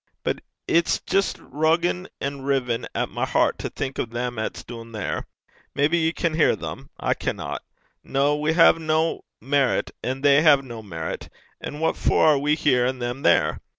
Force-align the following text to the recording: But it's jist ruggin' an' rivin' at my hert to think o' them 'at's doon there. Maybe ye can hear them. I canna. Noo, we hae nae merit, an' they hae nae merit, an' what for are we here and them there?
But 0.23 0.41
it's 0.67 0.97
jist 1.01 1.37
ruggin' 1.39 2.09
an' 2.19 2.41
rivin' 2.41 2.87
at 2.95 3.09
my 3.09 3.23
hert 3.23 3.59
to 3.59 3.69
think 3.69 3.99
o' 3.99 4.05
them 4.05 4.39
'at's 4.39 4.63
doon 4.63 4.93
there. 4.93 5.27
Maybe 5.75 5.99
ye 5.99 6.11
can 6.11 6.33
hear 6.33 6.55
them. 6.55 6.89
I 6.99 7.13
canna. 7.13 7.59
Noo, 8.03 8.33
we 8.33 8.53
hae 8.53 8.71
nae 8.71 9.19
merit, 9.41 9.91
an' 10.01 10.21
they 10.21 10.41
hae 10.41 10.55
nae 10.55 10.81
merit, 10.81 11.29
an' 11.61 11.79
what 11.81 11.95
for 11.97 12.25
are 12.25 12.39
we 12.39 12.55
here 12.55 12.83
and 12.83 12.99
them 12.99 13.21
there? 13.21 13.59